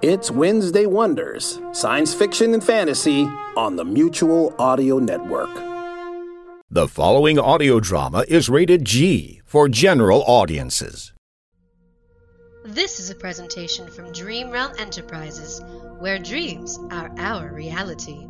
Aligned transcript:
It's 0.00 0.30
Wednesday 0.30 0.86
Wonders, 0.86 1.58
science 1.72 2.14
fiction 2.14 2.54
and 2.54 2.62
fantasy 2.62 3.24
on 3.56 3.74
the 3.74 3.84
Mutual 3.84 4.54
Audio 4.56 5.00
Network. 5.00 5.50
The 6.70 6.86
following 6.86 7.36
audio 7.36 7.80
drama 7.80 8.24
is 8.28 8.48
rated 8.48 8.84
G 8.84 9.42
for 9.44 9.68
general 9.68 10.22
audiences. 10.28 11.12
This 12.64 13.00
is 13.00 13.10
a 13.10 13.14
presentation 13.16 13.90
from 13.90 14.12
Dream 14.12 14.52
Realm 14.52 14.72
Enterprises, 14.78 15.60
where 15.98 16.20
dreams 16.20 16.78
are 16.92 17.10
our 17.18 17.52
reality. 17.52 18.28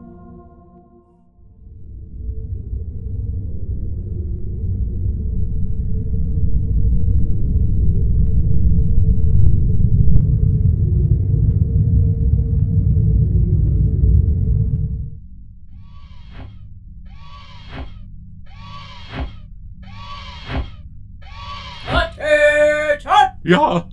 Yeah. 23.48 23.84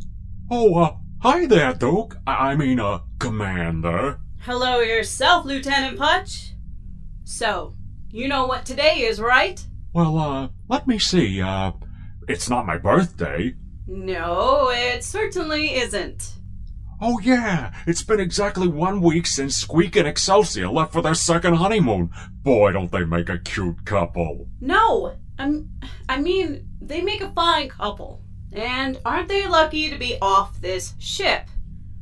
Oh, 0.51 0.75
uh, 0.75 0.97
hi 1.21 1.45
there, 1.45 1.73
Duke. 1.73 2.17
I, 2.27 2.51
I 2.51 2.55
mean, 2.57 2.77
uh, 2.77 2.99
Commander. 3.19 4.19
Hello 4.41 4.81
yourself, 4.81 5.45
Lieutenant 5.45 5.97
Putch. 5.97 6.55
So, 7.23 7.73
you 8.09 8.27
know 8.27 8.47
what 8.47 8.65
today 8.65 9.03
is, 9.03 9.21
right? 9.21 9.65
Well, 9.93 10.17
uh, 10.17 10.49
let 10.67 10.87
me 10.87 10.99
see. 10.99 11.41
Uh, 11.41 11.71
it's 12.27 12.49
not 12.49 12.65
my 12.65 12.77
birthday. 12.77 13.55
No, 13.87 14.71
it 14.71 15.05
certainly 15.05 15.75
isn't. 15.75 16.33
Oh, 16.99 17.17
yeah. 17.21 17.73
It's 17.87 18.03
been 18.03 18.19
exactly 18.19 18.67
one 18.67 18.99
week 18.99 19.25
since 19.25 19.55
Squeak 19.55 19.95
and 19.95 20.05
Excelsior 20.05 20.67
left 20.67 20.91
for 20.91 21.01
their 21.01 21.15
second 21.15 21.53
honeymoon. 21.53 22.09
Boy, 22.43 22.73
don't 22.73 22.91
they 22.91 23.05
make 23.05 23.29
a 23.29 23.39
cute 23.39 23.85
couple. 23.85 24.49
No, 24.59 25.15
I'm, 25.39 25.69
I 26.09 26.19
mean, 26.19 26.67
they 26.81 26.99
make 26.99 27.21
a 27.21 27.31
fine 27.31 27.69
couple. 27.69 28.24
And 28.55 28.99
aren't 29.03 29.27
they 29.27 29.47
lucky 29.47 29.89
to 29.89 29.97
be 29.97 30.17
off 30.21 30.61
this 30.61 30.93
ship? 30.97 31.49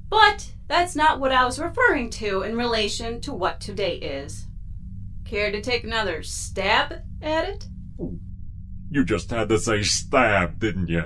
But 0.10 0.52
that's 0.68 0.96
not 0.96 1.20
what 1.20 1.32
I 1.32 1.46
was 1.46 1.58
referring 1.58 2.12
to 2.12 2.44
in 2.44 2.56
relation 2.56 3.20
to 3.22 3.34
what 3.34 3.60
today 3.60 3.96
is. 3.96 4.46
Care 5.26 5.52
to 5.52 5.62
take 5.62 5.84
another 5.84 6.22
stab 6.22 7.02
at 7.22 7.50
it? 7.50 7.68
You 8.92 9.04
just 9.04 9.32
had 9.32 9.50
to 9.50 9.58
say 9.58 9.82
stab, 9.82 10.60
didn't 10.60 10.90
you? 10.90 11.06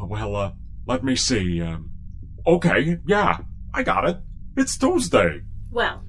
Well, 0.00 0.36
uh, 0.36 0.52
let 0.86 1.02
me 1.02 1.16
see. 1.16 1.60
Um, 1.60 1.90
okay, 2.46 2.98
yeah, 3.06 3.38
I 3.74 3.82
got 3.82 4.08
it. 4.08 4.18
It's 4.56 4.78
Tuesday. 4.78 5.42
Well, 5.72 6.04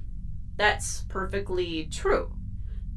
that's 0.56 1.02
perfectly 1.08 1.88
true. 1.90 2.32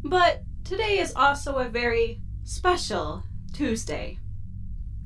But 0.03 0.44
today 0.63 1.00
is 1.00 1.13
also 1.16 1.56
a 1.56 1.68
very 1.68 2.22
special 2.44 3.23
Tuesday. 3.53 4.19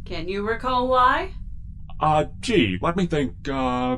Can 0.09 0.27
you 0.27 0.41
recall 0.41 0.87
why? 0.87 1.33
Uh, 1.99 2.25
gee, 2.39 2.79
let 2.81 2.95
me 2.95 3.05
think. 3.05 3.47
Uh, 3.47 3.97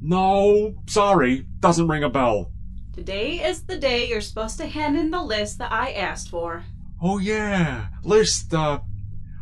no, 0.00 0.76
sorry, 0.86 1.44
doesn't 1.58 1.88
ring 1.88 2.04
a 2.04 2.08
bell. 2.08 2.52
Today 2.94 3.44
is 3.44 3.64
the 3.64 3.76
day 3.76 4.06
you're 4.06 4.20
supposed 4.20 4.58
to 4.58 4.68
hand 4.68 4.96
in 4.96 5.10
the 5.10 5.20
list 5.20 5.58
that 5.58 5.72
I 5.72 5.90
asked 5.90 6.28
for. 6.28 6.62
Oh, 7.02 7.18
yeah, 7.18 7.88
list, 8.04 8.54
uh, 8.54 8.78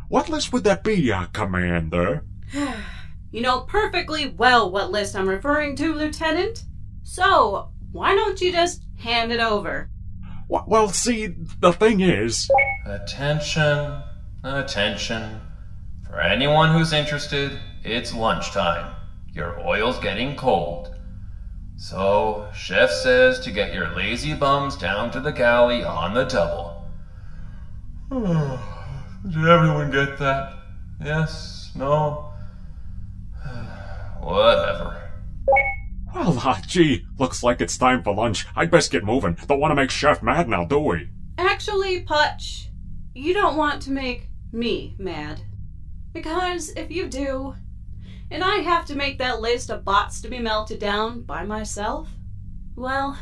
what 0.09 0.29
list 0.29 0.51
would 0.51 0.63
that 0.63 0.83
be, 0.83 1.11
uh, 1.11 1.27
Commander? 1.27 2.25
You 3.31 3.41
know 3.41 3.61
perfectly 3.61 4.29
well 4.29 4.69
what 4.69 4.91
list 4.91 5.15
I'm 5.15 5.27
referring 5.27 5.75
to, 5.77 5.95
Lieutenant. 5.95 6.65
So, 7.01 7.71
why 7.91 8.13
don't 8.13 8.39
you 8.39 8.51
just 8.51 8.83
hand 8.99 9.31
it 9.31 9.39
over? 9.39 9.89
Well, 10.47 10.89
see, 10.89 11.33
the 11.59 11.73
thing 11.73 12.01
is. 12.01 12.47
Attention, 12.85 14.03
attention. 14.43 15.41
For 16.13 16.21
anyone 16.21 16.69
who's 16.69 16.93
interested, 16.93 17.59
it's 17.83 18.13
lunchtime. 18.13 18.93
Your 19.33 19.59
oil's 19.59 19.97
getting 19.97 20.35
cold. 20.35 20.95
So, 21.75 22.47
chef 22.53 22.91
says 22.91 23.39
to 23.39 23.51
get 23.51 23.73
your 23.73 23.95
lazy 23.95 24.35
bums 24.35 24.77
down 24.77 25.09
to 25.09 25.19
the 25.19 25.31
galley 25.31 25.83
on 25.83 26.13
the 26.13 26.25
double. 26.25 26.85
Did 28.11 29.47
everyone 29.47 29.89
get 29.89 30.19
that? 30.19 30.53
Yes? 31.03 31.71
No? 31.75 32.31
Whatever. 34.21 35.09
Well, 36.13 36.39
uh, 36.45 36.61
gee, 36.67 37.07
looks 37.17 37.41
like 37.41 37.59
it's 37.59 37.75
time 37.75 38.03
for 38.03 38.13
lunch. 38.13 38.45
I'd 38.55 38.69
best 38.69 38.91
get 38.91 39.03
moving. 39.03 39.35
Don't 39.47 39.59
want 39.59 39.71
to 39.71 39.75
make 39.75 39.89
Chef 39.89 40.21
mad 40.21 40.47
now, 40.47 40.63
do 40.63 40.77
we? 40.77 41.09
Actually, 41.39 42.01
Putch, 42.01 42.69
you 43.15 43.33
don't 43.33 43.57
want 43.57 43.81
to 43.81 43.91
make 43.91 44.29
me 44.51 44.93
mad. 44.99 45.41
Because 46.13 46.69
if 46.69 46.91
you 46.91 47.07
do, 47.07 47.55
and 48.29 48.43
I 48.43 48.57
have 48.57 48.85
to 48.85 48.95
make 48.95 49.17
that 49.17 49.41
list 49.41 49.69
of 49.69 49.83
bots 49.83 50.21
to 50.21 50.29
be 50.29 50.39
melted 50.39 50.79
down 50.79 51.23
by 51.23 51.43
myself, 51.43 52.09
well, 52.75 53.17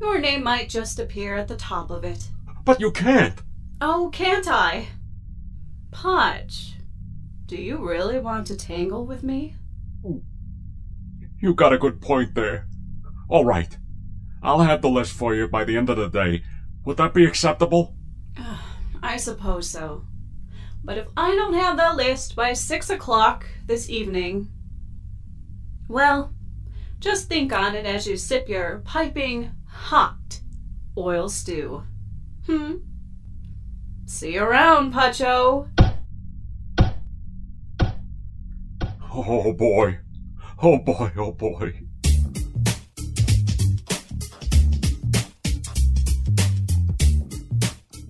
your 0.00 0.18
name 0.18 0.42
might 0.42 0.68
just 0.68 0.98
appear 0.98 1.36
at 1.36 1.48
the 1.48 1.56
top 1.56 1.90
of 1.90 2.04
it. 2.04 2.28
But 2.64 2.80
you 2.80 2.90
can't. 2.90 3.40
Oh, 3.80 4.10
can't 4.12 4.48
I? 4.48 4.88
Putch, 5.90 6.74
do 7.46 7.56
you 7.56 7.78
really 7.78 8.18
want 8.18 8.46
to 8.48 8.56
tangle 8.56 9.06
with 9.06 9.22
me? 9.22 9.54
You 11.40 11.54
got 11.54 11.72
a 11.72 11.78
good 11.78 12.00
point 12.00 12.34
there. 12.34 12.66
All 13.28 13.44
right. 13.44 13.76
I'll 14.42 14.60
have 14.60 14.82
the 14.82 14.88
list 14.88 15.12
for 15.12 15.34
you 15.34 15.48
by 15.48 15.64
the 15.64 15.76
end 15.76 15.90
of 15.90 15.96
the 15.96 16.08
day. 16.08 16.42
Would 16.84 16.96
that 16.96 17.14
be 17.14 17.24
acceptable? 17.24 17.94
I 19.02 19.16
suppose 19.16 19.70
so. 19.70 20.04
But 20.84 20.98
if 20.98 21.08
I 21.16 21.34
don't 21.34 21.54
have 21.54 21.76
that 21.76 21.96
list 21.96 22.34
by 22.36 22.52
six 22.52 22.90
o'clock 22.90 23.46
this 23.66 23.90
evening, 23.90 24.48
well, 25.88 26.32
just 26.98 27.28
think 27.28 27.52
on 27.52 27.74
it 27.74 27.86
as 27.86 28.06
you 28.06 28.16
sip 28.16 28.48
your 28.48 28.82
piping 28.84 29.50
hot 29.66 30.40
oil 30.96 31.28
stew. 31.28 31.82
Hmm? 32.46 32.76
See 34.06 34.34
you 34.34 34.42
around, 34.42 34.92
Pacho. 34.92 35.68
Oh 39.12 39.52
boy. 39.52 39.98
Oh 40.62 40.78
boy, 40.78 41.12
oh 41.16 41.32
boy. 41.32 41.87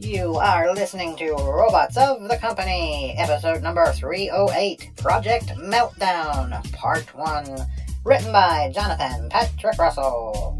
You 0.08 0.36
are 0.36 0.72
listening 0.72 1.16
to 1.16 1.32
Robots 1.32 1.98
of 1.98 2.30
the 2.30 2.38
Company, 2.38 3.14
episode 3.18 3.62
number 3.62 3.84
308, 3.92 4.96
Project 4.96 5.48
Meltdown, 5.58 6.72
part 6.72 7.14
1, 7.14 7.66
written 8.06 8.32
by 8.32 8.72
Jonathan 8.74 9.28
Patrick 9.28 9.76
Russell. 9.76 10.57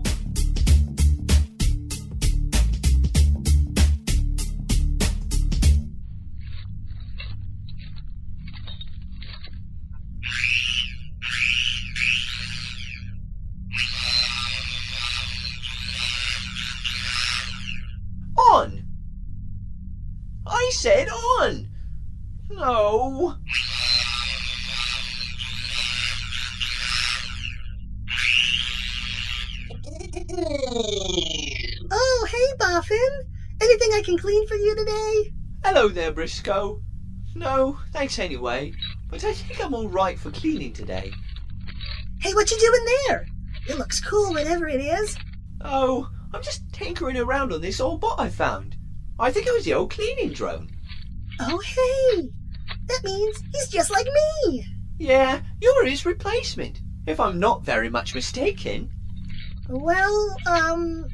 Clean 34.29 34.47
for 34.47 34.57
you 34.57 34.77
today? 34.77 35.33
Hello 35.65 35.89
there, 35.89 36.13
Briscoe. 36.13 36.83
No, 37.35 37.79
thanks 37.93 38.19
anyway, 38.19 38.75
but 39.09 39.25
I 39.25 39.33
think 39.33 39.65
I'm 39.65 39.73
alright 39.73 40.19
for 40.19 40.31
cleaning 40.31 40.75
today. 40.75 41.11
Hey, 42.21 42.35
what 42.35 42.51
you 42.51 42.59
doing 42.59 42.85
there? 43.07 43.27
It 43.71 43.79
looks 43.79 44.03
cool, 44.03 44.35
whatever 44.35 44.69
it 44.69 44.83
is. 44.83 45.17
Oh, 45.63 46.11
I'm 46.35 46.43
just 46.43 46.71
tinkering 46.75 47.17
around 47.17 47.55
on 47.55 47.63
this 47.63 47.81
old 47.81 48.03
bot 48.03 48.21
I 48.21 48.29
found. 48.29 48.77
I 49.19 49.31
think 49.31 49.47
it 49.47 49.55
was 49.55 49.65
the 49.65 49.73
old 49.73 49.93
cleaning 49.93 50.35
drone. 50.35 50.69
Oh, 51.41 51.59
hey! 51.61 52.29
That 52.87 53.05
means 53.05 53.43
he's 53.51 53.69
just 53.69 53.91
like 53.91 54.07
me! 54.45 54.67
Yeah, 54.99 55.41
you're 55.63 55.87
his 55.87 56.05
replacement, 56.05 56.83
if 57.07 57.19
I'm 57.19 57.41
not 57.41 57.65
very 57.65 57.89
much 57.89 58.15
mistaken. 58.15 58.91
Well, 59.71 60.37
um. 60.47 61.07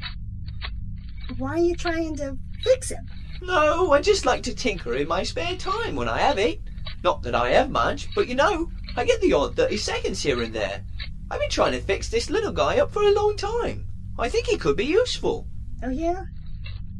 Why 1.37 1.51
are 1.51 1.57
you 1.57 1.75
trying 1.75 2.17
to 2.17 2.37
fix 2.65 2.89
him? 2.89 3.07
No, 3.41 3.91
I 3.93 4.01
just 4.01 4.25
like 4.25 4.43
to 4.43 4.55
tinker 4.55 4.95
in 4.95 5.07
my 5.07 5.23
spare 5.23 5.55
time 5.55 5.95
when 5.95 6.09
I 6.09 6.19
have 6.19 6.37
it. 6.39 6.59
Not 7.03 7.21
that 7.23 7.35
I 7.35 7.51
have 7.51 7.69
much, 7.69 8.07
but 8.15 8.27
you 8.27 8.35
know, 8.35 8.71
I 8.97 9.05
get 9.05 9.21
the 9.21 9.33
odd 9.33 9.55
30 9.55 9.77
seconds 9.77 10.23
here 10.23 10.41
and 10.41 10.53
there. 10.53 10.83
I've 11.29 11.39
been 11.39 11.49
trying 11.49 11.73
to 11.73 11.81
fix 11.81 12.09
this 12.09 12.29
little 12.29 12.51
guy 12.51 12.79
up 12.79 12.91
for 12.91 13.03
a 13.03 13.13
long 13.13 13.35
time. 13.35 13.85
I 14.17 14.29
think 14.29 14.47
he 14.47 14.57
could 14.57 14.77
be 14.77 14.85
useful. 14.85 15.47
Oh, 15.83 15.89
yeah? 15.89 16.25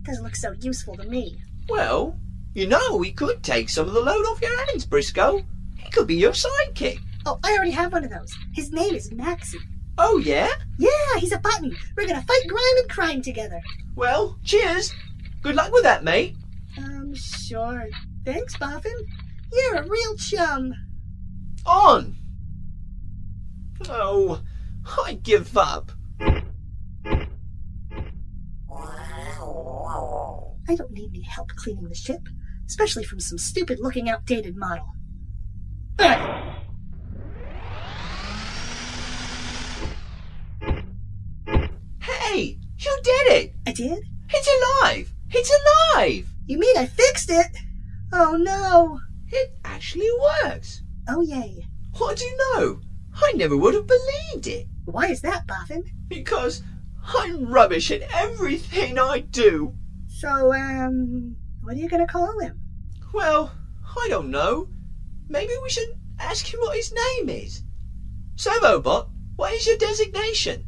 Doesn't 0.03 0.23
look 0.23 0.35
so 0.35 0.51
useful 0.59 0.95
to 0.97 1.03
me. 1.03 1.37
Well, 1.69 2.19
you 2.53 2.67
know, 2.67 3.01
he 3.01 3.11
could 3.11 3.43
take 3.43 3.69
some 3.69 3.87
of 3.87 3.93
the 3.93 4.01
load 4.01 4.25
off 4.25 4.41
your 4.41 4.55
hands, 4.67 4.85
Briscoe. 4.85 5.41
He 5.77 5.89
could 5.91 6.07
be 6.07 6.15
your 6.15 6.33
sidekick. 6.33 6.99
Oh, 7.25 7.39
I 7.43 7.53
already 7.53 7.71
have 7.71 7.93
one 7.93 8.03
of 8.03 8.11
those. 8.11 8.33
His 8.53 8.71
name 8.71 8.93
is 8.93 9.11
Maxie. 9.11 9.57
Oh, 9.97 10.17
yeah? 10.17 10.49
Yeah, 10.77 11.19
he's 11.19 11.31
a 11.31 11.39
button. 11.39 11.75
We're 11.95 12.07
gonna 12.07 12.21
fight 12.21 12.47
grime 12.47 12.77
and 12.81 12.89
crime 12.89 13.21
together. 13.21 13.61
Well, 13.95 14.37
cheers. 14.43 14.93
Good 15.45 15.55
luck 15.55 15.71
with 15.71 15.83
that, 15.83 16.03
mate. 16.03 16.35
Um, 16.75 17.13
sure. 17.13 17.87
Thanks, 18.25 18.57
Boffin. 18.57 18.97
You're 19.53 19.75
a 19.75 19.87
real 19.87 20.17
chum. 20.17 20.73
On! 21.67 22.15
Oh, 23.87 24.41
I 25.05 25.13
give 25.13 25.55
up. 25.55 25.91
I 26.19 27.27
don't 30.73 30.89
need 30.89 31.11
any 31.13 31.21
help 31.21 31.49
cleaning 31.55 31.89
the 31.89 31.93
ship, 31.93 32.27
especially 32.65 33.03
from 33.03 33.19
some 33.19 33.37
stupid 33.37 33.77
looking 33.79 34.09
outdated 34.09 34.57
model. 34.57 34.87
Ugh. 35.99 36.55
Hey, 42.01 42.57
you 42.79 42.99
did 43.03 43.27
it! 43.27 43.53
I 43.67 43.73
did? 43.73 44.03
It's 44.31 44.49
alive! 44.81 45.14
It's 45.37 45.51
alive! 45.51 46.29
You 46.45 46.57
mean 46.57 46.77
I 46.77 46.85
fixed 46.85 47.29
it? 47.29 47.57
Oh 48.13 48.37
no! 48.37 49.01
It 49.27 49.53
actually 49.65 50.07
works! 50.21 50.81
Oh 51.09 51.23
yay. 51.23 51.67
What 51.97 52.15
do 52.15 52.23
you 52.23 52.37
know? 52.37 52.79
I 53.13 53.33
never 53.33 53.57
would 53.57 53.73
have 53.73 53.85
believed 53.85 54.47
it. 54.47 54.67
Why 54.85 55.07
is 55.07 55.19
that, 55.23 55.45
Boffin? 55.45 55.83
Because 56.07 56.63
I'm 57.05 57.47
rubbish 57.47 57.91
at 57.91 58.03
everything 58.13 58.97
I 58.97 59.19
do. 59.19 59.75
So, 60.07 60.53
um, 60.53 61.35
what 61.61 61.75
are 61.75 61.79
you 61.79 61.89
gonna 61.89 62.07
call 62.07 62.39
him? 62.39 62.57
Well, 63.13 63.51
I 63.97 64.07
don't 64.07 64.31
know. 64.31 64.69
Maybe 65.27 65.51
we 65.61 65.69
should 65.69 65.99
ask 66.17 66.45
him 66.45 66.61
what 66.61 66.77
his 66.77 66.93
name 66.93 67.27
is. 67.27 67.61
Servobot, 68.35 69.09
what 69.35 69.51
is 69.51 69.67
your 69.67 69.77
designation? 69.77 70.64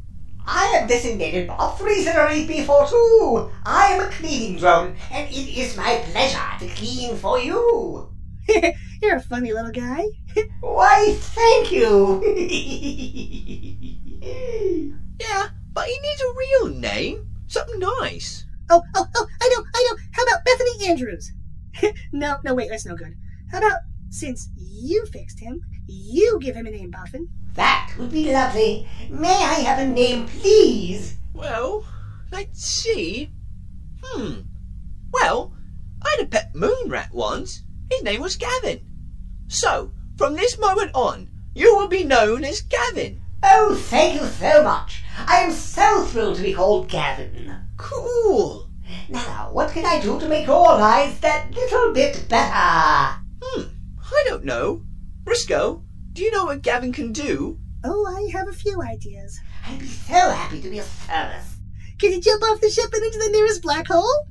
I 0.48 0.78
am 0.80 0.88
designated 0.88 1.48
Bot 1.48 1.78
308B42. 1.78 3.52
I 3.66 3.88
am 3.88 4.08
a 4.08 4.10
cleaning 4.10 4.58
drone, 4.58 4.96
and 5.12 5.30
it 5.30 5.60
is 5.60 5.76
my 5.76 6.02
pleasure 6.12 6.40
to 6.60 6.68
clean 6.74 7.18
for 7.18 7.38
you. 7.38 8.10
You're 9.02 9.18
a 9.18 9.22
funny 9.22 9.52
little 9.52 9.72
guy. 9.72 10.06
Why, 10.62 11.14
thank 11.20 11.74
you. 11.74 12.24
yeah, 15.20 15.50
but 15.74 15.88
he 15.88 16.00
needs 16.00 16.22
a 16.22 16.34
real 16.38 16.68
name. 16.80 17.28
Something 17.48 17.80
nice. 17.80 18.46
Oh, 18.70 18.82
oh, 18.96 19.06
oh, 19.16 19.28
I 19.42 19.50
know, 19.50 19.66
I 19.76 19.90
know. 19.92 19.98
How 20.14 20.24
about 20.24 20.46
Bethany 20.46 20.88
Andrews? 20.88 21.34
no, 22.14 22.38
no, 22.46 22.54
wait, 22.56 22.70
that's 22.70 22.86
no 22.86 22.96
good. 22.96 23.16
How 23.52 23.58
about, 23.58 23.82
since 24.10 24.50
you 24.56 25.06
fixed 25.08 25.42
him, 25.42 25.62
you 25.88 26.40
give 26.42 26.56
him 26.56 26.68
a 26.68 26.72
name, 26.72 26.90
Boffin? 26.92 27.28
That 27.58 27.92
would 27.98 28.12
be 28.12 28.32
lovely. 28.32 28.88
May 29.10 29.34
I 29.34 29.56
have 29.66 29.80
a 29.80 29.88
name, 29.88 30.28
please? 30.28 31.18
Well, 31.34 31.84
let's 32.32 32.64
see. 32.64 33.32
Hmm. 34.04 34.42
Well, 35.12 35.54
I 36.06 36.12
had 36.12 36.28
a 36.28 36.30
pet 36.30 36.54
moon 36.54 36.88
rat 36.88 37.12
once. 37.12 37.64
His 37.90 38.04
name 38.04 38.22
was 38.22 38.36
Gavin. 38.36 38.82
So, 39.48 39.92
from 40.18 40.36
this 40.36 40.60
moment 40.60 40.92
on, 40.94 41.30
you 41.56 41.76
will 41.76 41.88
be 41.88 42.04
known 42.04 42.44
as 42.44 42.62
Gavin. 42.62 43.24
Oh, 43.42 43.74
thank 43.74 44.22
you 44.22 44.28
so 44.28 44.62
much. 44.62 45.02
I 45.26 45.38
am 45.38 45.52
so 45.52 46.06
thrilled 46.06 46.36
to 46.36 46.44
be 46.44 46.54
called 46.54 46.90
Gavin. 46.90 47.56
Cool. 47.78 48.70
Now, 49.10 49.50
what 49.52 49.72
can 49.72 49.84
I 49.84 50.00
do 50.00 50.20
to 50.20 50.30
make 50.30 50.46
your 50.46 50.78
lives 50.78 51.20
that 51.22 51.52
little 51.56 51.92
bit 51.92 52.24
better? 52.30 53.20
Hmm, 53.42 53.64
I 54.14 54.24
don't 54.28 54.46
know. 54.46 54.84
Briscoe, 55.24 55.82
do 56.18 56.24
you 56.24 56.32
know 56.32 56.46
what 56.46 56.64
Gavin 56.64 56.92
can 56.92 57.14
do? 57.14 57.60
Oh, 57.84 58.08
I 58.08 58.32
have 58.36 58.48
a 58.48 58.52
few 58.52 58.82
ideas. 58.82 59.40
I'd 59.68 59.78
be 59.78 59.86
so 59.86 60.16
happy 60.16 60.60
to 60.62 60.70
be 60.72 60.80
of 60.80 60.86
service. 60.86 61.58
Can 62.00 62.12
you 62.12 62.20
jump 62.20 62.42
off 62.42 62.60
the 62.60 62.72
ship 62.72 62.92
and 62.92 63.04
into 63.04 63.20
the 63.20 63.30
nearest 63.30 63.62
black 63.62 63.86
hole? 63.88 64.26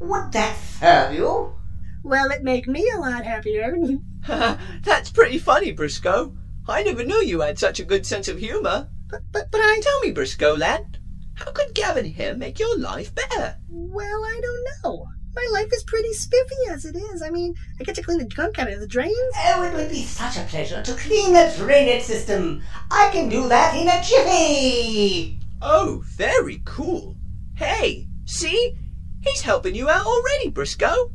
Would 0.00 0.30
that 0.32 0.58
serve 0.58 1.14
you? 1.14 1.54
Well, 2.02 2.30
it'd 2.30 2.44
make 2.44 2.68
me 2.68 2.86
a 2.94 2.98
lot 2.98 3.24
happier. 3.24 3.74
That's 4.82 5.10
pretty 5.10 5.38
funny, 5.38 5.72
Briscoe. 5.72 6.36
I 6.68 6.82
never 6.82 7.02
knew 7.02 7.22
you 7.22 7.40
had 7.40 7.58
such 7.58 7.80
a 7.80 7.84
good 7.84 8.04
sense 8.04 8.28
of 8.28 8.38
humour. 8.38 8.90
But, 9.08 9.22
but, 9.32 9.50
but 9.50 9.62
I... 9.62 9.80
Tell 9.82 10.00
me, 10.00 10.12
Briscoe, 10.12 10.54
lad, 10.54 10.98
how 11.32 11.50
could 11.52 11.74
Gavin 11.74 12.04
here 12.04 12.34
make 12.34 12.58
your 12.58 12.78
life 12.78 13.14
better? 13.14 13.56
Well, 13.70 14.22
I 14.22 14.38
don't 14.42 14.66
know. 14.84 15.06
My 15.34 15.48
life 15.52 15.72
is 15.72 15.82
pretty 15.84 16.12
spiffy 16.12 16.70
as 16.70 16.84
it 16.84 16.94
is. 16.96 17.22
I 17.22 17.30
mean, 17.30 17.54
I 17.80 17.84
get 17.84 17.94
to 17.94 18.02
clean 18.02 18.18
the 18.18 18.26
gunk 18.26 18.58
out 18.58 18.70
of 18.70 18.80
the 18.80 18.86
drains. 18.86 19.34
Oh, 19.44 19.62
it 19.64 19.74
would 19.74 19.88
be 19.88 20.02
such 20.02 20.36
a 20.36 20.42
pleasure 20.44 20.82
to 20.82 20.94
clean 20.94 21.32
the 21.32 21.52
drainage 21.56 22.02
system. 22.02 22.62
I 22.90 23.08
can 23.12 23.28
do 23.28 23.48
that 23.48 23.74
in 23.74 23.88
a 23.88 24.02
jiffy. 24.02 25.38
Oh, 25.62 26.02
very 26.04 26.60
cool. 26.64 27.16
Hey, 27.54 28.08
see? 28.26 28.76
He's 29.22 29.40
helping 29.40 29.74
you 29.74 29.88
out 29.88 30.04
already, 30.04 30.50
Briscoe. 30.50 31.10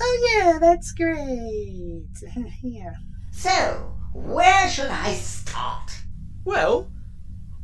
Oh, 0.00 0.30
yeah, 0.36 0.58
that's 0.58 0.92
great. 0.92 2.04
yeah. 2.62 2.94
So, 3.30 3.96
where 4.12 4.68
should 4.68 4.90
I 4.90 5.14
start? 5.14 6.02
Well, 6.44 6.90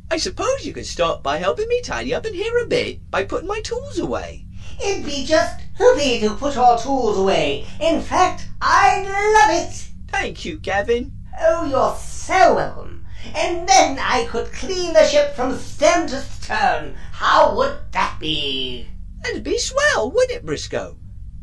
I 0.09 0.17
suppose 0.17 0.65
you 0.65 0.73
could 0.73 0.85
start 0.85 1.21
by 1.21 1.37
helping 1.37 1.67
me 1.67 1.81
tidy 1.81 2.13
up 2.13 2.25
in 2.25 2.33
here 2.33 2.57
a 2.57 2.67
bit 2.67 3.09
by 3.11 3.23
putting 3.23 3.47
my 3.47 3.61
tools 3.61 3.99
away. 3.99 4.45
It'd 4.83 5.05
be 5.05 5.25
just 5.25 5.59
hoopy 5.77 6.19
to 6.21 6.35
put 6.35 6.55
your 6.55 6.77
tools 6.77 7.17
away. 7.17 7.65
In 7.79 8.01
fact, 8.01 8.47
I'd 8.61 9.05
love 9.05 9.65
it. 9.65 9.89
Thank 10.07 10.45
you, 10.45 10.59
Gavin. 10.59 11.11
Oh, 11.39 11.65
you're 11.65 11.95
so 11.95 12.55
welcome. 12.55 13.05
And 13.35 13.67
then 13.67 13.99
I 13.99 14.25
could 14.29 14.51
clean 14.51 14.93
the 14.93 15.05
ship 15.05 15.35
from 15.35 15.57
stem 15.57 16.07
to 16.07 16.21
stern. 16.21 16.95
How 17.11 17.55
would 17.55 17.77
that 17.91 18.17
be? 18.19 18.87
That'd 19.23 19.43
be 19.43 19.57
swell, 19.57 20.11
wouldn't 20.11 20.39
it, 20.39 20.45
Briscoe? 20.45 20.97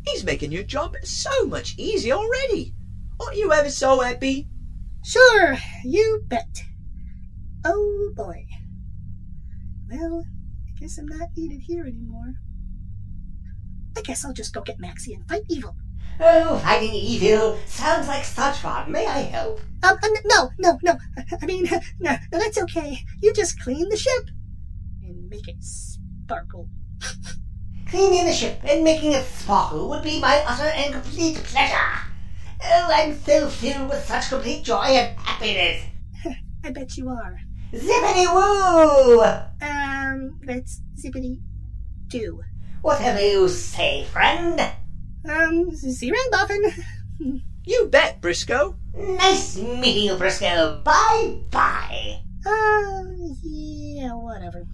He's 0.04 0.24
making 0.24 0.52
your 0.52 0.64
job 0.64 0.96
so 1.04 1.46
much 1.46 1.74
easier 1.76 2.14
already. 2.14 2.74
Aren't 3.20 3.36
you 3.36 3.52
ever 3.52 3.70
so 3.70 4.00
happy? 4.00 4.48
Sure, 5.04 5.56
you 5.84 6.22
bet. 6.26 6.62
Oh 7.64 8.12
boy. 8.14 8.46
Well, 9.90 10.24
I 10.66 10.80
guess 10.80 10.98
I'm 10.98 11.06
not 11.06 11.28
needed 11.36 11.60
here 11.60 11.84
anymore. 11.84 12.34
I 13.98 14.02
guess 14.02 14.24
I'll 14.24 14.32
just 14.32 14.54
go 14.54 14.60
get 14.60 14.78
Maxie 14.78 15.14
and 15.14 15.26
fight 15.26 15.42
evil. 15.48 15.74
Oh, 16.20 16.58
fighting 16.58 16.94
evil 16.94 17.58
sounds 17.66 18.06
like 18.06 18.24
such 18.24 18.58
fun. 18.58 18.92
May 18.92 19.04
I 19.06 19.22
help? 19.22 19.60
Um, 19.82 19.96
uh, 20.00 20.08
no, 20.24 20.50
no, 20.56 20.78
no. 20.84 20.96
I 21.42 21.46
mean, 21.46 21.64
no, 22.00 22.12
no, 22.30 22.38
that's 22.38 22.58
okay. 22.58 23.04
You 23.20 23.34
just 23.34 23.60
clean 23.60 23.88
the 23.88 23.96
ship 23.96 24.30
and 25.02 25.28
make 25.28 25.48
it 25.48 25.56
sparkle. 25.60 26.68
Cleaning 27.88 28.26
the 28.26 28.32
ship 28.32 28.60
and 28.64 28.84
making 28.84 29.14
it 29.14 29.24
sparkle 29.24 29.88
would 29.88 30.04
be 30.04 30.20
my 30.20 30.44
utter 30.46 30.68
and 30.68 30.92
complete 30.92 31.36
pleasure. 31.36 31.74
Oh, 32.62 32.88
I'm 32.92 33.18
so 33.18 33.48
filled 33.48 33.88
with 33.88 34.04
such 34.04 34.28
complete 34.28 34.62
joy 34.62 34.84
and 34.84 35.18
happiness. 35.18 35.82
I 36.64 36.70
bet 36.70 36.96
you 36.96 37.08
are. 37.08 37.40
Zippity 37.72 38.32
woo! 38.32 39.22
Um, 39.60 40.38
that's 40.44 40.82
zippity 41.02 41.40
do. 42.06 42.42
Whatever 42.82 43.20
you 43.20 43.48
say, 43.48 44.04
friend. 44.04 44.60
Um, 45.28 45.70
see 45.74 46.06
you 46.06 46.14
around, 46.14 46.48
Boffin. 46.48 47.42
You 47.64 47.88
bet, 47.90 48.20
Briscoe. 48.22 48.76
Nice 48.96 49.58
meeting 49.58 50.04
you, 50.04 50.14
Briscoe. 50.14 50.80
Bye 50.84 51.38
bye. 51.50 52.20
Uh, 52.46 53.04
yeah, 53.42 54.14
whatever. 54.14 54.64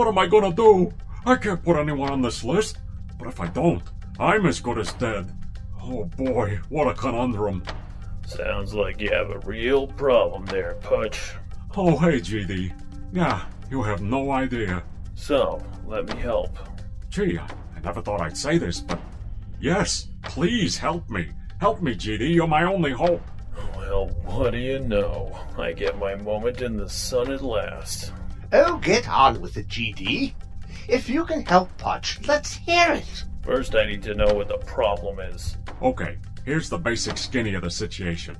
What 0.00 0.08
am 0.08 0.16
I 0.16 0.28
gonna 0.28 0.50
do? 0.50 0.94
I 1.26 1.36
can't 1.36 1.62
put 1.62 1.76
anyone 1.76 2.08
on 2.10 2.22
this 2.22 2.42
list. 2.42 2.78
But 3.18 3.28
if 3.28 3.38
I 3.38 3.48
don't, 3.48 3.82
I'm 4.18 4.46
as 4.46 4.58
good 4.58 4.78
as 4.78 4.94
dead. 4.94 5.30
Oh 5.78 6.04
boy, 6.04 6.58
what 6.70 6.88
a 6.88 6.94
conundrum. 6.94 7.62
Sounds 8.26 8.72
like 8.72 8.98
you 8.98 9.10
have 9.10 9.28
a 9.28 9.40
real 9.40 9.86
problem 9.86 10.46
there, 10.46 10.76
Putch. 10.80 11.34
Oh, 11.76 11.98
hey, 11.98 12.18
GD. 12.18 12.72
Yeah, 13.12 13.44
you 13.70 13.82
have 13.82 14.00
no 14.00 14.30
idea. 14.30 14.82
So, 15.16 15.62
let 15.86 16.06
me 16.06 16.18
help. 16.18 16.58
Gee, 17.10 17.38
I 17.38 17.80
never 17.84 18.00
thought 18.00 18.22
I'd 18.22 18.38
say 18.38 18.56
this, 18.56 18.80
but 18.80 18.98
yes, 19.60 20.08
please 20.22 20.78
help 20.78 21.10
me. 21.10 21.28
Help 21.60 21.82
me, 21.82 21.94
GD. 21.94 22.34
You're 22.34 22.48
my 22.48 22.64
only 22.64 22.92
hope. 22.92 23.20
Well, 23.76 24.06
what 24.24 24.52
do 24.52 24.58
you 24.58 24.78
know? 24.78 25.38
I 25.58 25.72
get 25.72 25.98
my 25.98 26.14
moment 26.14 26.62
in 26.62 26.78
the 26.78 26.88
sun 26.88 27.30
at 27.30 27.42
last. 27.42 28.14
Oh, 28.52 28.78
get 28.78 29.08
on 29.08 29.40
with 29.40 29.56
it, 29.56 29.68
GD. 29.68 30.34
If 30.88 31.08
you 31.08 31.24
can 31.24 31.44
help 31.46 31.76
Putch, 31.78 32.18
let's 32.26 32.54
hear 32.54 32.92
it. 32.92 33.24
First, 33.42 33.74
I 33.74 33.86
need 33.86 34.02
to 34.02 34.14
know 34.14 34.34
what 34.34 34.48
the 34.48 34.58
problem 34.58 35.20
is. 35.20 35.56
Okay, 35.80 36.18
here's 36.44 36.68
the 36.68 36.78
basic 36.78 37.16
skinny 37.16 37.54
of 37.54 37.62
the 37.62 37.70
situation. 37.70 38.36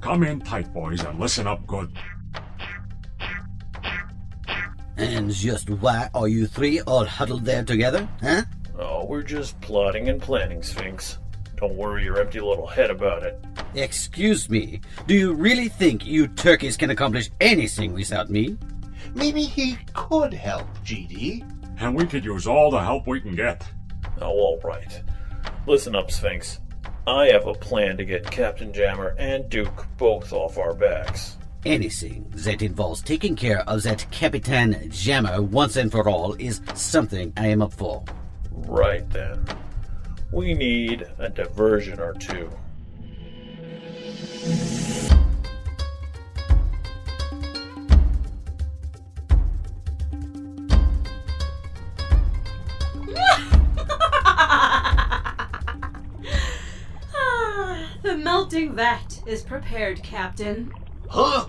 Come 0.00 0.22
in 0.22 0.40
tight, 0.40 0.72
boys, 0.72 1.04
and 1.04 1.20
listen 1.20 1.46
up 1.46 1.66
good. 1.66 1.92
And 4.96 5.30
just 5.30 5.68
why 5.68 6.08
are 6.14 6.28
you 6.28 6.46
three 6.46 6.80
all 6.82 7.04
huddled 7.04 7.44
there 7.44 7.64
together, 7.64 8.08
huh? 8.20 8.42
Oh, 8.78 9.04
we're 9.04 9.22
just 9.22 9.60
plotting 9.60 10.08
and 10.08 10.20
planning, 10.20 10.62
Sphinx. 10.62 11.18
Don't 11.56 11.74
worry 11.74 12.04
your 12.04 12.18
empty 12.18 12.40
little 12.40 12.66
head 12.66 12.90
about 12.90 13.22
it. 13.22 13.44
Excuse 13.74 14.48
me, 14.48 14.80
do 15.06 15.14
you 15.14 15.34
really 15.34 15.68
think 15.68 16.06
you 16.06 16.26
turkeys 16.28 16.78
can 16.78 16.88
accomplish 16.90 17.30
anything 17.40 17.92
without 17.92 18.30
me? 18.30 18.56
Maybe 19.14 19.42
he 19.42 19.76
could 19.94 20.32
help, 20.32 20.66
GD. 20.84 21.44
And 21.80 21.96
we 21.96 22.06
could 22.06 22.24
use 22.24 22.46
all 22.46 22.70
the 22.70 22.82
help 22.82 23.06
we 23.06 23.20
can 23.20 23.34
get. 23.34 23.66
Oh, 24.20 24.30
all 24.30 24.60
right. 24.62 25.02
Listen 25.66 25.94
up, 25.94 26.10
Sphinx. 26.10 26.60
I 27.06 27.26
have 27.28 27.46
a 27.46 27.54
plan 27.54 27.96
to 27.96 28.04
get 28.04 28.30
Captain 28.30 28.72
Jammer 28.72 29.14
and 29.18 29.48
Duke 29.48 29.86
both 29.96 30.32
off 30.32 30.58
our 30.58 30.74
backs. 30.74 31.38
Anything 31.64 32.26
that 32.36 32.62
involves 32.62 33.02
taking 33.02 33.36
care 33.36 33.60
of 33.68 33.82
that 33.82 34.06
Capitan 34.10 34.90
Jammer 34.90 35.42
once 35.42 35.76
and 35.76 35.90
for 35.90 36.08
all 36.08 36.34
is 36.38 36.60
something 36.74 37.32
I 37.36 37.48
am 37.48 37.62
up 37.62 37.72
for. 37.72 38.04
Right 38.50 39.08
then. 39.10 39.44
We 40.32 40.54
need 40.54 41.06
a 41.18 41.28
diversion 41.28 41.98
or 42.00 42.14
two. 42.14 42.50
Vat 58.74 59.22
is 59.26 59.42
prepared, 59.42 60.02
Captain. 60.02 60.72
Huh? 61.08 61.48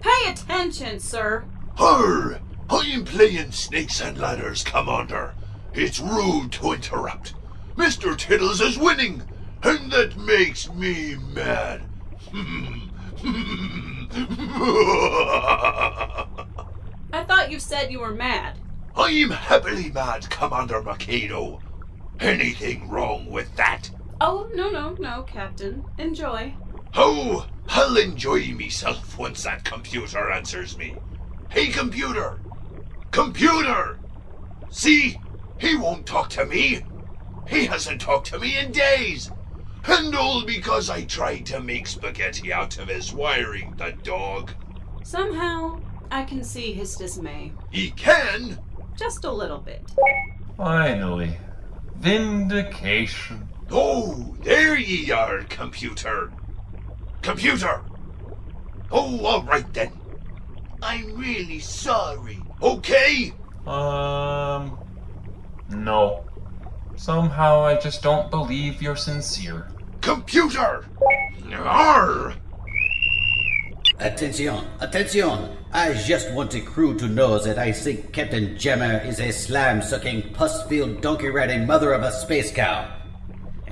Pay 0.00 0.30
attention, 0.30 1.00
sir. 1.00 1.44
Her! 1.78 2.40
I'm 2.68 3.04
playing 3.04 3.52
snakes 3.52 4.00
and 4.00 4.16
ladders, 4.18 4.62
Commander. 4.62 5.34
It's 5.74 6.00
rude 6.00 6.52
to 6.52 6.72
interrupt. 6.72 7.34
Mr. 7.76 8.16
Tiddles 8.16 8.60
is 8.60 8.78
winning, 8.78 9.22
and 9.62 9.90
that 9.92 10.16
makes 10.16 10.70
me 10.72 11.16
mad. 11.34 11.82
I 17.12 17.24
thought 17.24 17.50
you 17.50 17.58
said 17.58 17.90
you 17.90 18.00
were 18.00 18.14
mad. 18.14 18.56
I'm 18.96 19.30
happily 19.30 19.90
mad, 19.90 20.28
Commander 20.30 20.80
Makado. 20.82 21.60
Anything 22.20 22.88
wrong 22.88 23.30
with 23.30 23.54
that? 23.56 23.90
Oh, 24.20 24.48
no, 24.54 24.70
no, 24.70 24.94
no, 24.98 25.22
Captain. 25.22 25.84
Enjoy. 25.98 26.52
Oh, 26.94 27.46
I'll 27.68 27.96
enjoy 27.96 28.52
myself 28.52 29.18
once 29.18 29.44
that 29.44 29.64
computer 29.64 30.30
answers 30.30 30.76
me. 30.76 30.96
Hey, 31.48 31.68
computer! 31.68 32.40
Computer! 33.12 33.98
See? 34.70 35.18
He 35.58 35.76
won't 35.76 36.06
talk 36.06 36.30
to 36.30 36.44
me. 36.44 36.84
He 37.48 37.66
hasn't 37.66 38.00
talked 38.00 38.28
to 38.28 38.38
me 38.38 38.58
in 38.58 38.72
days. 38.72 39.30
And 39.86 40.14
all 40.14 40.44
because 40.44 40.90
I 40.90 41.04
tried 41.04 41.46
to 41.46 41.60
make 41.60 41.86
spaghetti 41.86 42.52
out 42.52 42.78
of 42.78 42.88
his 42.88 43.12
wiring, 43.12 43.74
the 43.76 43.92
dog. 44.02 44.52
Somehow, 45.02 45.80
I 46.10 46.24
can 46.24 46.44
see 46.44 46.72
his 46.72 46.94
dismay. 46.94 47.52
He 47.70 47.90
can? 47.90 48.58
Just 48.96 49.24
a 49.24 49.32
little 49.32 49.58
bit. 49.58 49.82
Finally. 50.56 51.38
Vindication. 51.96 53.49
Oh, 53.70 54.34
there 54.42 54.76
ye 54.76 55.10
are, 55.10 55.42
computer. 55.44 56.32
Computer! 57.22 57.82
Oh, 58.90 59.24
all 59.24 59.42
right 59.42 59.72
then. 59.72 59.92
I'm 60.82 61.14
really 61.14 61.60
sorry. 61.60 62.42
Okay? 62.60 63.32
Um. 63.66 64.78
No. 65.68 66.24
Somehow 66.96 67.62
I 67.62 67.76
just 67.76 68.02
don't 68.02 68.30
believe 68.30 68.82
you're 68.82 68.96
sincere. 68.96 69.68
Computer! 70.00 70.86
Arr! 71.52 72.34
Attention, 73.98 74.64
attention! 74.80 75.56
I 75.72 75.92
just 75.92 76.32
want 76.32 76.50
the 76.50 76.62
crew 76.62 76.98
to 76.98 77.06
know 77.06 77.38
that 77.38 77.58
I 77.58 77.70
think 77.70 78.12
Captain 78.12 78.58
Jammer 78.58 78.98
is 79.04 79.20
a 79.20 79.30
slime 79.30 79.82
sucking, 79.82 80.32
pus 80.32 80.66
filled, 80.66 81.00
donkey 81.00 81.28
riding 81.28 81.66
mother 81.66 81.92
of 81.92 82.02
a 82.02 82.10
space 82.10 82.50
cow. 82.50 82.99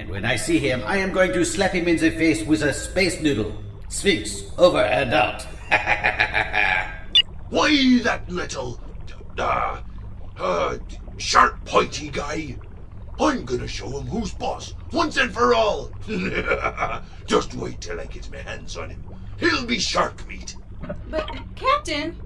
And 0.08 0.14
when 0.14 0.24
I 0.24 0.36
see 0.36 0.58
him, 0.58 0.82
I 0.86 0.96
am 0.96 1.12
going 1.12 1.34
to 1.34 1.44
slap 1.44 1.72
him 1.72 1.86
in 1.86 1.98
the 1.98 2.10
face 2.10 2.42
with 2.42 2.62
a 2.62 2.72
space 2.72 3.20
noodle. 3.20 3.52
Sphinx, 3.90 4.44
over 4.56 4.78
and 4.78 5.12
out. 5.12 5.42
Why, 7.50 8.00
that 8.04 8.22
little. 8.26 8.80
uh. 9.36 9.82
uh. 10.38 10.78
sharp, 11.18 11.62
pointy 11.66 12.08
guy? 12.08 12.56
I'm 13.20 13.44
gonna 13.44 13.68
show 13.68 13.98
him 13.98 14.06
who's 14.06 14.32
boss, 14.32 14.72
once 14.92 15.18
and 15.18 15.30
for 15.30 15.52
all. 15.52 15.90
Just 17.26 17.54
wait 17.54 17.82
till 17.82 18.00
I 18.00 18.06
get 18.06 18.32
my 18.32 18.38
hands 18.38 18.78
on 18.78 18.88
him. 18.88 19.04
He'll 19.38 19.66
be 19.66 19.78
shark 19.78 20.26
meat. 20.26 20.56
But, 21.10 21.28
Captain, 21.54 22.18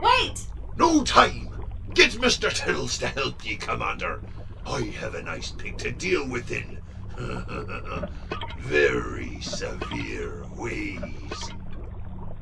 wait! 0.00 0.46
No 0.76 1.02
time. 1.02 1.48
Get 1.92 2.12
Mr. 2.12 2.54
Tiddles 2.54 2.98
to 2.98 3.08
help 3.08 3.44
ye, 3.44 3.56
Commander. 3.56 4.20
I 4.64 4.82
have 5.00 5.16
a 5.16 5.22
nice 5.24 5.50
pig 5.50 5.76
to 5.78 5.90
deal 5.90 6.24
with 6.28 6.52
in 6.52 6.78
very 8.58 9.40
severe 9.40 10.44
ways. 10.54 11.50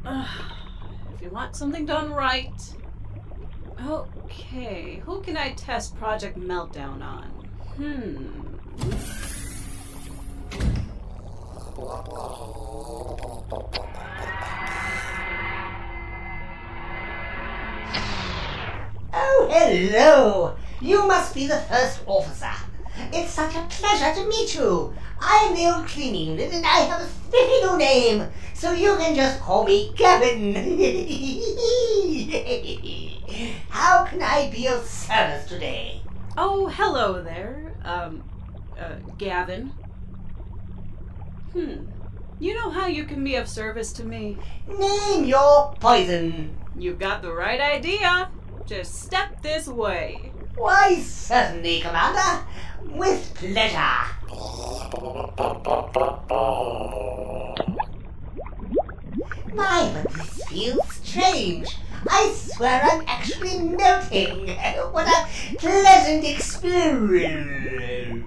if 0.06 1.22
you 1.22 1.30
want 1.30 1.54
something 1.54 1.86
done 1.86 2.12
right. 2.12 2.52
Okay, 3.86 5.00
who 5.04 5.20
can 5.20 5.36
I 5.36 5.52
test 5.52 5.96
Project 5.96 6.38
Meltdown 6.38 7.02
on? 7.02 7.24
Hmm. 7.76 8.44
Oh, 19.12 19.48
hello! 19.50 20.56
You 20.80 21.06
must 21.06 21.34
be 21.34 21.46
the 21.46 21.58
first 21.68 22.00
officer. 22.06 22.53
It's 23.16 23.32
such 23.32 23.54
a 23.54 23.64
pleasure 23.70 24.12
to 24.12 24.26
meet 24.28 24.56
you. 24.56 24.92
I'm 25.20 25.54
the 25.54 25.72
old 25.72 25.86
cleaning 25.86 26.30
unit 26.30 26.52
and 26.52 26.66
I 26.66 26.80
have 26.80 27.00
a 27.00 27.06
spiffy 27.06 27.60
new 27.64 27.78
name, 27.78 28.28
so 28.54 28.72
you 28.72 28.96
can 28.96 29.14
just 29.14 29.40
call 29.40 29.64
me 29.64 29.92
Gavin. 29.94 30.52
How 33.68 34.04
can 34.04 34.20
I 34.20 34.50
be 34.50 34.66
of 34.66 34.84
service 34.84 35.46
today? 35.46 36.02
Oh, 36.36 36.66
hello 36.66 37.22
there. 37.22 37.74
Um, 37.84 38.24
uh, 38.76 38.96
Gavin. 39.16 39.68
Hmm. 41.52 41.84
You 42.40 42.54
know 42.54 42.70
how 42.70 42.88
you 42.88 43.04
can 43.04 43.22
be 43.22 43.36
of 43.36 43.48
service 43.48 43.92
to 43.92 44.04
me? 44.04 44.38
Name 44.66 45.24
your 45.24 45.72
poison. 45.78 46.58
You've 46.76 46.98
got 46.98 47.22
the 47.22 47.32
right 47.32 47.60
idea. 47.60 48.28
Just 48.66 48.96
step 48.96 49.40
this 49.40 49.68
way. 49.68 50.32
Why, 50.56 51.00
certainly, 51.00 51.80
Commander. 51.80 52.44
With 52.90 53.34
pleasure. 53.34 53.76
My, 59.54 59.90
but 59.94 60.12
feels 60.48 60.88
strange. 61.02 61.76
I 62.08 62.32
swear 62.36 62.82
I'm 62.82 63.04
actually 63.06 63.58
melting. 63.60 64.50
What 64.92 65.08
a 65.08 65.26
pleasant 65.58 66.24
experience. 66.24 68.24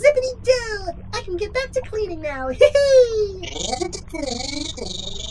Zippity 0.00 0.42
doo! 0.42 0.92
I 1.12 1.20
can 1.24 1.36
get 1.36 1.52
back 1.52 1.70
to 1.72 1.80
cleaning 1.82 2.20
now. 2.20 2.50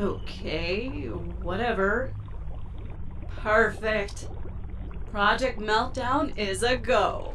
Okay, 0.00 0.86
whatever. 1.42 2.12
Perfect. 3.38 4.28
Project 5.10 5.58
Meltdown 5.58 6.36
is 6.38 6.62
a 6.62 6.76
go. 6.76 7.34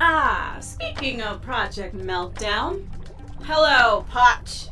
Ah, 0.00 0.56
speaking 0.60 1.20
of 1.20 1.42
Project 1.42 1.94
Meltdown, 1.94 2.86
hello, 3.42 4.06
Putch. 4.08 4.68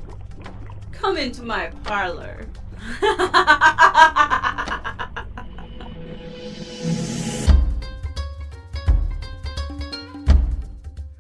Come 0.91 1.19
into 1.19 1.43
my 1.43 1.71
parlor. 1.85 2.47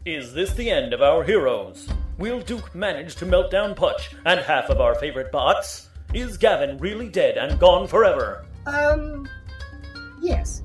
Is 0.06 0.32
this 0.32 0.52
the 0.54 0.70
end 0.70 0.94
of 0.94 1.02
our 1.02 1.22
heroes? 1.22 1.86
Will 2.16 2.40
Duke 2.40 2.74
manage 2.74 3.16
to 3.16 3.26
melt 3.26 3.50
down 3.50 3.74
Putch 3.74 4.14
and 4.24 4.40
half 4.40 4.70
of 4.70 4.80
our 4.80 4.94
favorite 4.94 5.30
bots? 5.30 5.88
Is 6.14 6.38
Gavin 6.38 6.78
really 6.78 7.08
dead 7.08 7.36
and 7.36 7.58
gone 7.60 7.86
forever? 7.86 8.46
um, 8.66 9.28
yes. 10.22 10.62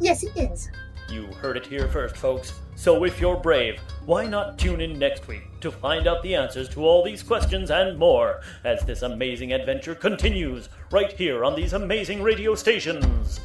Yes, 0.00 0.20
he 0.20 0.28
is. 0.40 0.70
You 1.10 1.26
heard 1.40 1.56
it 1.56 1.66
here 1.66 1.88
first, 1.88 2.16
folks. 2.16 2.52
So 2.76 3.04
if 3.04 3.18
you're 3.20 3.36
brave, 3.36 3.80
why 4.04 4.26
not 4.26 4.58
tune 4.58 4.80
in 4.82 4.98
next 4.98 5.26
week 5.26 5.58
to 5.60 5.72
find 5.72 6.06
out 6.06 6.22
the 6.22 6.34
answers 6.34 6.68
to 6.70 6.84
all 6.84 7.02
these 7.02 7.22
questions 7.22 7.70
and 7.70 7.98
more 7.98 8.42
as 8.64 8.82
this 8.84 9.00
amazing 9.02 9.52
adventure 9.54 9.94
continues 9.94 10.68
right 10.92 11.10
here 11.10 11.44
on 11.44 11.56
these 11.56 11.72
amazing 11.72 12.22
radio 12.22 12.54
stations? 12.54 13.40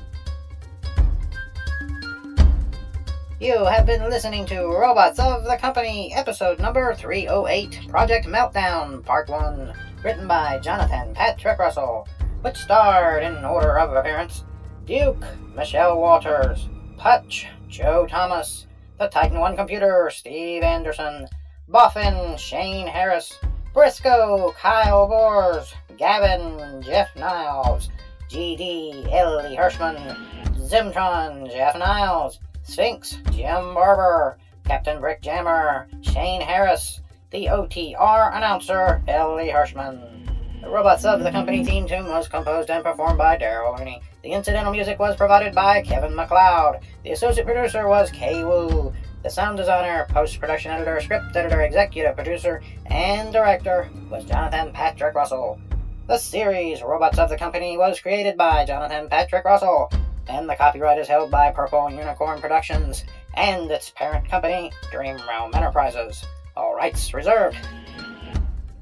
You 3.44 3.66
have 3.66 3.86
been 3.86 4.10
listening 4.10 4.46
to 4.46 4.68
Robots 4.68 5.20
of 5.20 5.44
the 5.44 5.58
Company, 5.58 6.14
episode 6.16 6.60
number 6.60 6.96
308, 6.96 7.90
Project 7.90 8.26
Meltdown, 8.26 9.04
Part 9.04 9.28
1, 9.28 9.74
written 10.02 10.30
by 10.30 10.60
Jonathan 10.60 11.14
Patrick 11.14 11.60
Russell, 11.60 12.08
which 12.40 12.56
starred 12.56 13.22
in 13.22 13.44
order 13.44 13.78
of 13.78 13.92
appearance 13.92 14.46
Duke, 14.86 15.26
Michelle 15.58 16.00
Walters, 16.00 16.70
Putch, 16.98 17.48
Joe 17.68 18.08
Thomas, 18.08 18.66
the 18.98 19.10
Titan 19.10 19.42
One 19.42 19.58
computer, 19.58 20.10
Steve 20.10 20.64
Anderson, 20.64 21.28
Boffin, 21.68 22.38
Shane 22.40 22.88
Harris, 22.88 23.38
Briscoe, 23.74 24.54
Kyle 24.58 25.06
Bors, 25.06 25.74
Gavin, 25.98 26.82
Jeff 26.82 27.14
Niles, 27.18 27.90
GD, 28.30 29.12
Ellie 29.12 29.58
Hirschman, 29.58 30.16
Zimtron, 30.56 31.52
Jeff 31.52 31.78
Niles, 31.78 32.40
Sphinx, 32.64 33.18
Jim 33.32 33.74
Barber, 33.74 34.38
Captain 34.66 35.00
Brick 35.00 35.22
Jammer, 35.22 35.88
Shane 36.02 36.42
Harris, 36.42 37.02
the 37.32 37.48
OTR 37.48 38.36
announcer, 38.36 39.04
Ellie 39.08 39.50
Hirschman. 39.50 40.62
The 40.62 40.70
Robots 40.70 41.04
of 41.04 41.22
the 41.22 41.32
Company 41.32 41.66
theme 41.66 41.88
tune 41.88 42.08
was 42.08 42.30
composed 42.30 42.70
and 42.70 42.84
performed 42.84 43.18
by 43.18 43.38
Daryl 43.38 43.78
Looney. 43.78 44.02
The 44.24 44.32
incidental 44.32 44.72
music 44.72 44.98
was 44.98 45.18
provided 45.18 45.54
by 45.54 45.82
Kevin 45.82 46.16
MacLeod. 46.16 46.80
The 47.04 47.12
associate 47.12 47.46
producer 47.46 47.88
was 47.90 48.10
Kay 48.12 48.46
Wu. 48.46 48.94
The 49.24 49.30
sound 49.30 49.58
designer, 49.58 50.06
post 50.10 50.40
production 50.40 50.72
editor, 50.72 51.02
script 51.02 51.36
editor, 51.36 51.62
executive 51.62 52.16
producer, 52.16 52.62
and 52.86 53.34
director 53.34 53.90
was 54.10 54.24
Jonathan 54.24 54.72
Patrick 54.72 55.16
Russell. 55.16 55.60
The 56.08 56.18
series 56.18 56.82
Robots 56.82 57.20
of 57.20 57.30
the 57.30 57.38
Company 57.38 57.78
was 57.78 58.00
created 58.00 58.38
by 58.38 58.66
Jonathan 58.66 59.10
Patrick 59.10 59.44
Russell, 59.44 59.92
and 60.28 60.50
the 60.50 60.56
copyright 60.56 60.98
is 60.98 61.08
held 61.08 61.32
by 61.32 61.52
Purple 61.52 61.90
Unicorn 61.90 62.40
Productions 62.40 63.04
and 63.36 63.70
its 63.70 63.90
parent 63.92 64.30
company, 64.30 64.72
Dream 64.92 65.18
Realm 65.28 65.54
Enterprises. 65.54 66.24
All 66.56 66.76
rights 66.76 67.14
reserved. 67.14 67.58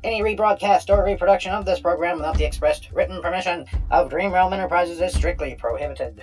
Any 0.03 0.21
rebroadcast 0.21 0.89
or 0.89 1.03
reproduction 1.03 1.51
of 1.51 1.65
this 1.65 1.79
program 1.79 2.17
without 2.17 2.37
the 2.37 2.45
expressed 2.45 2.91
written 2.91 3.21
permission 3.21 3.65
of 3.91 4.09
Dream 4.09 4.33
Realm 4.33 4.53
Enterprises 4.53 4.99
is 4.99 5.13
strictly 5.13 5.55
prohibited. 5.55 6.21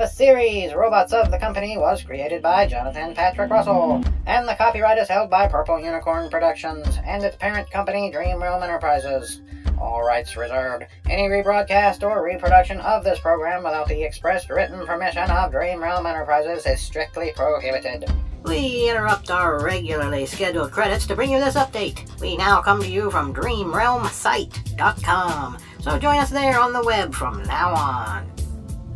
The 0.00 0.06
series 0.06 0.72
Robots 0.72 1.12
of 1.12 1.30
the 1.30 1.36
Company 1.36 1.76
was 1.76 2.02
created 2.02 2.40
by 2.40 2.66
Jonathan 2.66 3.14
Patrick 3.14 3.50
Russell, 3.50 4.02
and 4.24 4.48
the 4.48 4.54
copyright 4.54 4.96
is 4.96 5.10
held 5.10 5.28
by 5.28 5.46
Purple 5.46 5.78
Unicorn 5.78 6.30
Productions 6.30 6.98
and 7.04 7.22
its 7.22 7.36
parent 7.36 7.70
company, 7.70 8.10
Dream 8.10 8.42
Realm 8.42 8.62
Enterprises. 8.62 9.42
All 9.78 10.02
rights 10.02 10.38
reserved. 10.38 10.86
Any 11.10 11.24
rebroadcast 11.24 12.02
or 12.02 12.24
reproduction 12.24 12.80
of 12.80 13.04
this 13.04 13.18
program 13.18 13.62
without 13.62 13.88
the 13.88 14.02
expressed 14.02 14.48
written 14.48 14.86
permission 14.86 15.30
of 15.30 15.52
Dream 15.52 15.82
Realm 15.82 16.06
Enterprises 16.06 16.64
is 16.64 16.80
strictly 16.80 17.34
prohibited. 17.36 18.10
We 18.44 18.88
interrupt 18.88 19.30
our 19.30 19.62
regularly 19.62 20.24
scheduled 20.24 20.72
credits 20.72 21.06
to 21.08 21.14
bring 21.14 21.30
you 21.30 21.40
this 21.40 21.56
update. 21.56 22.18
We 22.22 22.38
now 22.38 22.62
come 22.62 22.80
to 22.80 22.88
you 22.88 23.10
from 23.10 23.34
DreamRealmSite.com, 23.34 25.58
so 25.80 25.98
join 25.98 26.16
us 26.16 26.30
there 26.30 26.58
on 26.58 26.72
the 26.72 26.84
web 26.84 27.14
from 27.14 27.42
now 27.42 27.74
on. 27.74 28.39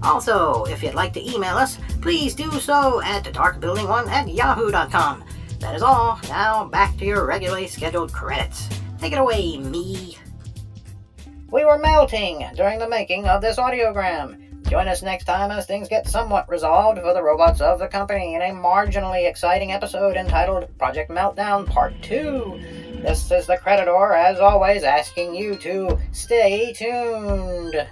Also, 0.05 0.65
if 0.65 0.83
you'd 0.83 0.95
like 0.95 1.13
to 1.15 1.35
email 1.35 1.57
us, 1.57 1.79
please 2.03 2.35
do 2.35 2.51
so 2.61 3.01
at 3.03 3.25
darkbuilding1 3.25 4.07
at 4.09 4.29
yahoo.com. 4.29 5.25
That 5.61 5.75
is 5.75 5.83
all. 5.83 6.21
Now 6.29 6.67
back 6.67 6.97
to 6.99 7.07
your 7.07 7.27
regularly 7.27 7.67
scheduled 7.67 8.13
credits. 8.13 8.69
Take 8.99 9.13
it 9.13 9.19
away, 9.19 9.57
me. 9.57 10.19
We 11.51 11.65
were 11.65 11.79
melting 11.79 12.45
during 12.55 12.79
the 12.79 12.89
making 12.89 13.27
of 13.27 13.41
this 13.41 13.57
audiogram. 13.57 14.41
Join 14.69 14.89
us 14.89 15.03
next 15.03 15.25
time 15.25 15.51
as 15.51 15.67
things 15.67 15.89
get 15.89 16.09
somewhat 16.09 16.49
resolved 16.49 16.99
for 16.99 17.15
the 17.15 17.23
robots 17.23 17.61
of 17.61 17.79
the 17.79 17.87
company 17.87 18.35
in 18.35 18.43
a 18.43 18.51
marginally 18.51 19.29
exciting 19.29 19.73
episode 19.73 20.17
entitled 20.17 20.67
Project 20.79 21.11
Meltdown 21.11 21.67
Part 21.67 21.95
2. 22.03 23.01
This 23.03 23.31
is 23.31 23.47
the 23.47 23.59
Creditor, 23.59 24.15
as 24.15 24.41
always, 24.41 24.83
asking 24.83 25.35
you 25.35 25.57
to 25.57 25.99
stay 26.13 26.73
tuned. 26.73 27.87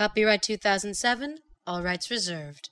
Copyright 0.00 0.40
2007, 0.40 1.40
all 1.66 1.82
rights 1.82 2.10
reserved. 2.10 2.70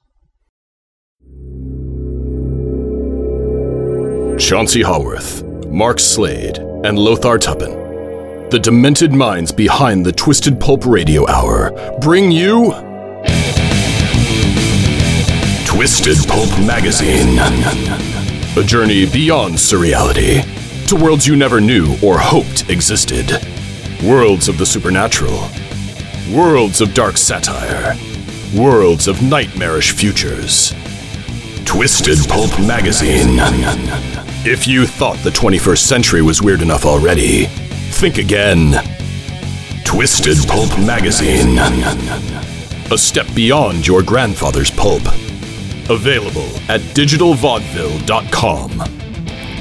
Chauncey 4.40 4.82
Haworth, 4.82 5.44
Mark 5.70 6.00
Slade, 6.00 6.56
and 6.56 6.98
Lothar 6.98 7.36
Tuppan. 7.36 8.50
The 8.50 8.58
demented 8.58 9.12
minds 9.12 9.52
behind 9.52 10.06
the 10.06 10.12
Twisted 10.12 10.58
Pulp 10.58 10.86
Radio 10.86 11.28
Hour 11.28 11.98
bring 12.00 12.30
you 12.30 12.72
Twisted 15.66 16.16
Pulp 16.26 16.48
Magazine. 16.66 17.38
A 18.56 18.66
journey 18.66 19.04
beyond 19.04 19.56
surreality 19.56 20.46
to 20.86 20.96
worlds 20.96 21.26
you 21.26 21.36
never 21.36 21.60
knew 21.60 21.94
or 22.02 22.16
hoped 22.16 22.70
existed. 22.70 23.30
Worlds 24.02 24.48
of 24.48 24.56
the 24.56 24.64
supernatural. 24.64 25.46
Worlds 26.34 26.80
of 26.82 26.92
dark 26.92 27.16
satire. 27.16 27.96
Worlds 28.54 29.08
of 29.08 29.22
nightmarish 29.22 29.92
futures. 29.92 30.74
Twisted 31.64 32.18
Pulp 32.28 32.50
Magazine. 32.60 33.38
If 34.44 34.68
you 34.68 34.86
thought 34.86 35.16
the 35.24 35.30
21st 35.30 35.78
century 35.78 36.20
was 36.20 36.42
weird 36.42 36.60
enough 36.60 36.84
already, 36.84 37.46
think 37.46 38.18
again. 38.18 38.74
Twisted 39.84 40.36
Pulp 40.46 40.68
Magazine. 40.80 41.56
A 42.92 42.98
step 42.98 43.26
beyond 43.34 43.86
your 43.86 44.02
grandfather's 44.02 44.70
pulp. 44.70 45.06
Available 45.88 46.48
at 46.68 46.82
digitalvaudeville.com. 46.94 49.08